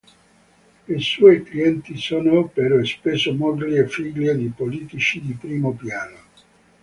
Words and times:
Le 0.87 0.99
sue 0.99 1.43
clienti 1.43 1.95
sono 1.95 2.47
però 2.47 2.83
spesso 2.83 3.35
mogli 3.35 3.77
e 3.77 3.87
figlie 3.87 4.35
di 4.35 4.47
politici 4.49 5.21
di 5.21 5.33
primo 5.33 5.73
piano. 5.75 6.17